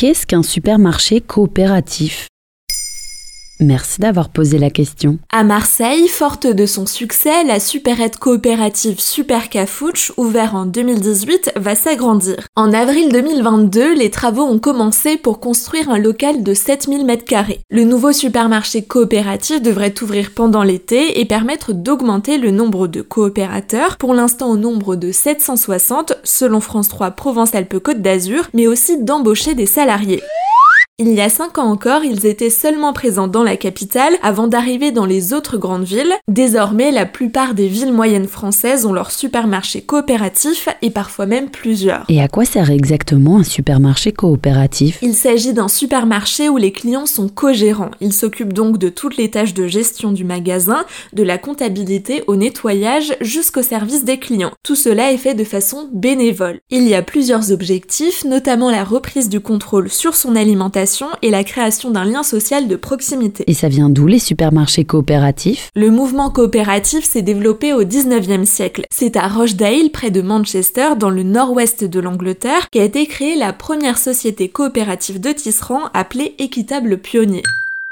Qu'est-ce 0.00 0.28
qu'un 0.28 0.44
supermarché 0.44 1.20
coopératif? 1.20 2.28
Merci 3.60 4.00
d'avoir 4.00 4.28
posé 4.28 4.58
la 4.58 4.70
question. 4.70 5.18
À 5.32 5.42
Marseille, 5.42 6.06
forte 6.06 6.46
de 6.46 6.64
son 6.64 6.86
succès, 6.86 7.42
la 7.44 7.58
supérette 7.58 8.16
coopérative 8.16 9.00
Super 9.00 9.48
Cafouche, 9.48 10.12
ouverte 10.16 10.54
en 10.54 10.64
2018, 10.64 11.52
va 11.56 11.74
s'agrandir. 11.74 12.46
En 12.54 12.72
avril 12.72 13.10
2022, 13.10 13.94
les 13.94 14.10
travaux 14.10 14.44
ont 14.44 14.60
commencé 14.60 15.16
pour 15.16 15.40
construire 15.40 15.90
un 15.90 15.98
local 15.98 16.44
de 16.44 16.54
7000 16.54 17.04
m2. 17.04 17.58
Le 17.70 17.84
nouveau 17.84 18.12
supermarché 18.12 18.82
coopératif 18.82 19.60
devrait 19.60 19.94
ouvrir 20.02 20.30
pendant 20.34 20.62
l'été 20.62 21.20
et 21.20 21.24
permettre 21.24 21.72
d'augmenter 21.72 22.38
le 22.38 22.52
nombre 22.52 22.86
de 22.86 23.02
coopérateurs, 23.02 23.96
pour 23.96 24.14
l'instant 24.14 24.50
au 24.50 24.56
nombre 24.56 24.94
de 24.94 25.10
760 25.10 26.12
selon 26.22 26.60
France 26.60 26.88
3 26.88 27.10
Provence-Alpes-Côte 27.10 28.02
d'Azur, 28.02 28.48
mais 28.54 28.68
aussi 28.68 29.02
d'embaucher 29.02 29.54
des 29.54 29.66
salariés. 29.66 30.22
Il 31.00 31.12
y 31.14 31.20
a 31.20 31.28
5 31.28 31.58
ans 31.58 31.70
encore, 31.70 32.02
ils 32.02 32.26
étaient 32.26 32.50
seulement 32.50 32.92
présents 32.92 33.28
dans 33.28 33.44
la 33.44 33.56
capitale 33.56 34.14
avant 34.20 34.48
d'arriver 34.48 34.90
dans 34.90 35.06
les 35.06 35.32
autres 35.32 35.56
grandes 35.56 35.84
villes. 35.84 36.12
Désormais, 36.26 36.90
la 36.90 37.06
plupart 37.06 37.54
des 37.54 37.68
villes 37.68 37.92
moyennes 37.92 38.26
françaises 38.26 38.84
ont 38.84 38.92
leur 38.92 39.12
supermarché 39.12 39.80
coopératif 39.80 40.68
et 40.82 40.90
parfois 40.90 41.26
même 41.26 41.50
plusieurs. 41.50 42.04
Et 42.08 42.20
à 42.20 42.26
quoi 42.26 42.44
sert 42.44 42.72
exactement 42.72 43.38
un 43.38 43.44
supermarché 43.44 44.10
coopératif? 44.10 44.98
Il 45.00 45.14
s'agit 45.14 45.52
d'un 45.52 45.68
supermarché 45.68 46.48
où 46.48 46.56
les 46.56 46.72
clients 46.72 47.06
sont 47.06 47.28
co-gérants. 47.28 47.92
Ils 48.00 48.12
s'occupent 48.12 48.52
donc 48.52 48.76
de 48.78 48.88
toutes 48.88 49.18
les 49.18 49.30
tâches 49.30 49.54
de 49.54 49.68
gestion 49.68 50.10
du 50.10 50.24
magasin, 50.24 50.84
de 51.12 51.22
la 51.22 51.38
comptabilité 51.38 52.24
au 52.26 52.34
nettoyage 52.34 53.14
jusqu'au 53.20 53.62
service 53.62 54.04
des 54.04 54.18
clients. 54.18 54.50
Tout 54.64 54.74
cela 54.74 55.12
est 55.12 55.16
fait 55.16 55.34
de 55.34 55.44
façon 55.44 55.88
bénévole. 55.92 56.58
Il 56.70 56.88
y 56.88 56.96
a 56.96 57.02
plusieurs 57.02 57.52
objectifs, 57.52 58.24
notamment 58.24 58.72
la 58.72 58.82
reprise 58.82 59.28
du 59.28 59.38
contrôle 59.38 59.90
sur 59.90 60.16
son 60.16 60.34
alimentation 60.34 60.87
et 61.22 61.30
la 61.30 61.44
création 61.44 61.90
d'un 61.90 62.04
lien 62.04 62.22
social 62.22 62.68
de 62.68 62.76
proximité. 62.76 63.44
Et 63.46 63.54
ça 63.54 63.68
vient 63.68 63.90
d'où 63.90 64.06
les 64.06 64.18
supermarchés 64.18 64.84
coopératifs? 64.84 65.70
Le 65.74 65.90
mouvement 65.90 66.30
coopératif 66.30 67.04
s'est 67.04 67.22
développé 67.22 67.72
au 67.72 67.84
19e 67.84 68.44
siècle. 68.44 68.84
C'est 68.90 69.16
à 69.16 69.28
Rochdale, 69.28 69.90
près 69.92 70.10
de 70.10 70.22
Manchester, 70.22 70.96
dans 70.98 71.10
le 71.10 71.22
nord-ouest 71.22 71.84
de 71.84 72.00
l'Angleterre, 72.00 72.68
qu'a 72.70 72.84
été 72.84 73.06
créée 73.06 73.36
la 73.36 73.52
première 73.52 73.98
société 73.98 74.48
coopérative 74.48 75.20
de 75.20 75.32
tisserands 75.32 75.90
appelée 75.94 76.34
Équitable 76.38 76.98
Pionnier. 76.98 77.42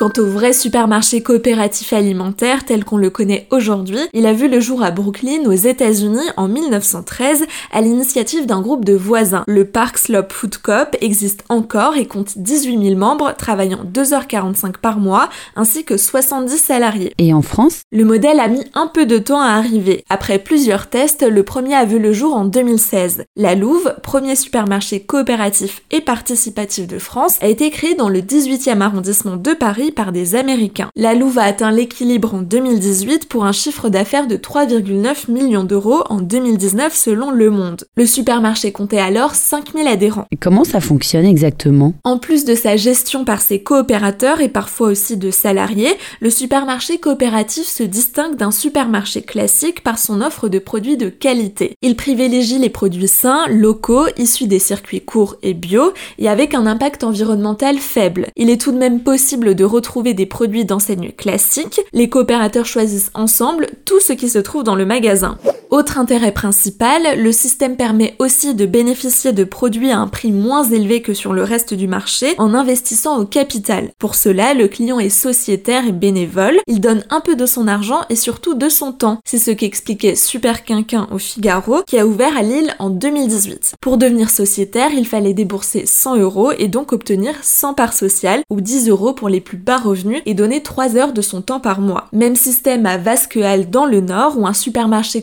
Quant 0.00 0.12
au 0.16 0.24
vrai 0.24 0.54
supermarché 0.54 1.22
coopératif 1.22 1.92
alimentaire 1.92 2.64
tel 2.64 2.86
qu'on 2.86 2.96
le 2.96 3.10
connaît 3.10 3.46
aujourd'hui, 3.50 3.98
il 4.14 4.24
a 4.24 4.32
vu 4.32 4.48
le 4.48 4.58
jour 4.58 4.82
à 4.82 4.90
Brooklyn 4.90 5.44
aux 5.44 5.52
États-Unis 5.52 6.26
en 6.38 6.48
1913 6.48 7.44
à 7.70 7.82
l'initiative 7.82 8.46
d'un 8.46 8.62
groupe 8.62 8.86
de 8.86 8.94
voisins. 8.94 9.44
Le 9.46 9.66
Park 9.66 9.98
Slope 9.98 10.32
Food 10.32 10.56
Coop 10.56 10.96
existe 11.02 11.44
encore 11.50 11.98
et 11.98 12.06
compte 12.06 12.38
18 12.38 12.82
000 12.82 12.98
membres 12.98 13.34
travaillant 13.36 13.84
2h45 13.84 14.78
par 14.80 15.00
mois 15.00 15.28
ainsi 15.54 15.84
que 15.84 15.98
70 15.98 16.56
salariés. 16.56 17.12
Et 17.18 17.34
en 17.34 17.42
France? 17.42 17.82
Le 17.92 18.06
modèle 18.06 18.40
a 18.40 18.48
mis 18.48 18.64
un 18.72 18.86
peu 18.86 19.04
de 19.04 19.18
temps 19.18 19.42
à 19.42 19.50
arriver. 19.50 20.06
Après 20.08 20.38
plusieurs 20.38 20.86
tests, 20.86 21.28
le 21.28 21.42
premier 21.42 21.74
a 21.74 21.84
vu 21.84 21.98
le 21.98 22.14
jour 22.14 22.34
en 22.34 22.46
2016. 22.46 23.24
La 23.36 23.54
Louve, 23.54 23.94
premier 24.02 24.34
supermarché 24.34 25.00
coopératif 25.00 25.82
et 25.90 26.00
participatif 26.00 26.86
de 26.86 26.98
France, 26.98 27.36
a 27.42 27.48
été 27.48 27.68
créé 27.68 27.94
dans 27.94 28.08
le 28.08 28.20
18e 28.20 28.80
arrondissement 28.80 29.36
de 29.36 29.52
Paris 29.52 29.89
par 29.90 30.12
des 30.12 30.34
Américains. 30.34 30.90
La 30.96 31.14
Louve 31.14 31.38
a 31.38 31.44
atteint 31.44 31.70
l'équilibre 31.70 32.34
en 32.34 32.42
2018 32.42 33.28
pour 33.28 33.44
un 33.44 33.52
chiffre 33.52 33.88
d'affaires 33.88 34.26
de 34.26 34.36
3,9 34.36 35.30
millions 35.30 35.64
d'euros 35.64 36.02
en 36.08 36.20
2019 36.20 36.94
selon 36.94 37.30
Le 37.30 37.50
Monde. 37.50 37.84
Le 37.96 38.06
supermarché 38.06 38.72
comptait 38.72 38.98
alors 38.98 39.34
5000 39.34 39.86
adhérents. 39.86 40.26
Et 40.30 40.36
comment 40.36 40.64
ça 40.64 40.80
fonctionne 40.80 41.24
exactement? 41.24 41.94
En 42.04 42.18
plus 42.18 42.44
de 42.44 42.54
sa 42.54 42.76
gestion 42.76 43.24
par 43.24 43.40
ses 43.40 43.62
coopérateurs 43.62 44.40
et 44.40 44.48
parfois 44.48 44.88
aussi 44.88 45.16
de 45.16 45.30
salariés, 45.30 45.94
le 46.20 46.30
supermarché 46.30 46.98
coopératif 46.98 47.66
se 47.66 47.82
distingue 47.82 48.36
d'un 48.36 48.50
supermarché 48.50 49.22
classique 49.22 49.82
par 49.82 49.98
son 49.98 50.20
offre 50.20 50.48
de 50.48 50.58
produits 50.58 50.96
de 50.96 51.08
qualité. 51.08 51.74
Il 51.82 51.96
privilégie 51.96 52.58
les 52.58 52.70
produits 52.70 53.08
sains, 53.08 53.44
locaux, 53.48 54.06
issus 54.16 54.46
des 54.46 54.58
circuits 54.58 55.00
courts 55.00 55.36
et 55.42 55.54
bio, 55.54 55.92
et 56.18 56.28
avec 56.28 56.54
un 56.54 56.66
impact 56.66 57.04
environnemental 57.04 57.78
faible. 57.78 58.28
Il 58.36 58.50
est 58.50 58.60
tout 58.60 58.72
de 58.72 58.78
même 58.78 59.00
possible 59.00 59.54
de 59.54 59.64
retrouver 59.64 59.79
des 60.14 60.26
produits 60.26 60.64
d'enseigne 60.64 61.12
classiques, 61.12 61.80
les 61.92 62.08
coopérateurs 62.08 62.66
choisissent 62.66 63.10
ensemble 63.14 63.68
tout 63.84 64.00
ce 64.00 64.12
qui 64.12 64.28
se 64.28 64.38
trouve 64.38 64.64
dans 64.64 64.74
le 64.74 64.86
magasin. 64.86 65.38
Autre 65.70 65.98
intérêt 65.98 66.32
principal, 66.32 67.00
le 67.16 67.30
système 67.30 67.76
permet 67.76 68.16
aussi 68.18 68.56
de 68.56 68.66
bénéficier 68.66 69.32
de 69.32 69.44
produits 69.44 69.92
à 69.92 70.00
un 70.00 70.08
prix 70.08 70.32
moins 70.32 70.64
élevé 70.64 71.00
que 71.00 71.14
sur 71.14 71.32
le 71.32 71.44
reste 71.44 71.74
du 71.74 71.86
marché 71.86 72.34
en 72.38 72.54
investissant 72.54 73.20
au 73.20 73.24
capital. 73.24 73.90
Pour 74.00 74.16
cela, 74.16 74.52
le 74.52 74.66
client 74.66 74.98
est 74.98 75.10
sociétaire 75.10 75.86
et 75.86 75.92
bénévole, 75.92 76.58
il 76.66 76.80
donne 76.80 77.04
un 77.08 77.20
peu 77.20 77.36
de 77.36 77.46
son 77.46 77.68
argent 77.68 78.00
et 78.10 78.16
surtout 78.16 78.54
de 78.54 78.68
son 78.68 78.90
temps. 78.90 79.20
C'est 79.24 79.38
ce 79.38 79.52
qu'expliquait 79.52 80.16
Super 80.16 80.64
Quinquin 80.64 81.06
au 81.12 81.18
Figaro 81.18 81.82
qui 81.86 82.00
a 82.00 82.06
ouvert 82.06 82.36
à 82.36 82.42
Lille 82.42 82.74
en 82.80 82.90
2018. 82.90 83.74
Pour 83.80 83.96
devenir 83.96 84.28
sociétaire, 84.28 84.90
il 84.92 85.06
fallait 85.06 85.34
débourser 85.34 85.86
100 85.86 86.16
euros 86.16 86.50
et 86.50 86.66
donc 86.66 86.92
obtenir 86.92 87.34
100 87.42 87.74
parts 87.74 87.94
sociales 87.94 88.42
ou 88.50 88.60
10 88.60 88.88
euros 88.88 89.12
pour 89.12 89.28
les 89.28 89.40
plus 89.40 89.56
bas 89.56 89.78
revenus 89.78 90.22
et 90.26 90.34
donner 90.34 90.64
3 90.64 90.96
heures 90.96 91.12
de 91.12 91.22
son 91.22 91.42
temps 91.42 91.60
par 91.60 91.80
mois. 91.80 92.08
Même 92.12 92.34
système 92.34 92.86
à 92.86 92.96
Vasquehal 92.96 93.70
dans 93.70 93.86
le 93.86 94.00
Nord 94.00 94.36
où 94.36 94.48
un 94.48 94.52
supermarché 94.52 95.22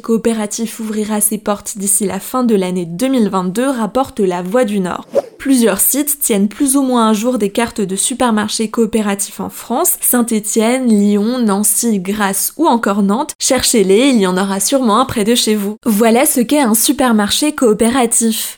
ouvrira 0.80 1.22
ses 1.22 1.38
portes 1.38 1.78
d'ici 1.78 2.06
la 2.06 2.20
fin 2.20 2.44
de 2.44 2.56
l'année 2.56 2.86
2022 2.86 3.70
rapporte 3.70 4.20
la 4.20 4.42
Voix 4.42 4.66
du 4.66 4.80
Nord. 4.80 5.08
Plusieurs 5.38 5.80
sites 5.80 6.20
tiennent 6.20 6.50
plus 6.50 6.76
ou 6.76 6.82
moins 6.82 7.10
un 7.10 7.14
jour 7.14 7.38
des 7.38 7.50
cartes 7.50 7.82
de 7.82 7.96
supermarchés 7.96 8.70
coopératifs 8.70 9.40
en 9.40 9.50
France, 9.50 9.98
Saint-Étienne, 10.02 10.88
Lyon, 10.88 11.40
Nancy, 11.40 12.00
Grasse 12.00 12.54
ou 12.58 12.68
encore 12.68 13.04
Nantes. 13.04 13.34
Cherchez-les, 13.40 14.10
il 14.10 14.20
y 14.20 14.28
en 14.28 14.38
aura 14.38 14.60
sûrement 14.60 15.00
un 15.00 15.06
près 15.06 15.24
de 15.24 15.36
chez 15.36 15.56
vous. 15.56 15.78
Voilà 15.86 16.26
ce 16.26 16.42
qu'est 16.42 16.60
un 16.60 16.74
supermarché 16.74 17.54
coopératif. 17.54 18.57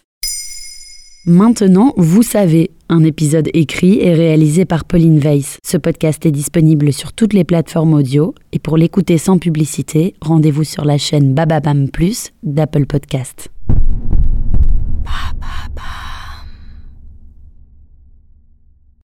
Maintenant, 1.25 1.93
vous 1.97 2.23
savez, 2.23 2.71
un 2.87 3.03
épisode 3.03 3.49
écrit 3.53 3.99
et 3.99 4.13
réalisé 4.13 4.63
par 4.63 4.85
Pauline 4.85 5.19
Weiss. 5.19 5.57
Ce 5.65 5.75
podcast 5.75 6.25
est 6.25 6.31
disponible 6.31 6.93
sur 6.93 7.11
toutes 7.11 7.33
les 7.33 7.43
plateformes 7.43 7.93
audio 7.93 8.33
et 8.53 8.59
pour 8.59 8.77
l'écouter 8.77 9.17
sans 9.17 9.37
publicité, 9.37 10.15
rendez-vous 10.21 10.63
sur 10.63 10.85
la 10.85 10.97
chaîne 10.97 11.33
Bababam 11.33 11.89
Plus 11.89 12.31
d'Apple 12.41 12.85
Podcast. 12.85 13.49